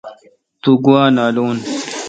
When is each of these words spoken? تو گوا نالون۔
تو 0.61 0.71
گوا 0.83 1.03
نالون۔ 1.15 1.57